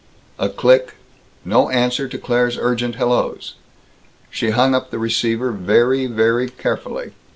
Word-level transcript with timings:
A 0.39 0.49
click. 0.49 0.95
No 1.45 1.69
answer 1.69 2.07
to 2.07 2.17
Claire's 2.17 2.57
urgent 2.57 2.95
hellos. 2.95 3.53
She 4.31 4.49
hung 4.49 4.73
up 4.73 4.89
the 4.89 4.97
receiver 4.97 5.51
very, 5.51 6.07
very 6.07 6.49
carefully. 6.49 7.11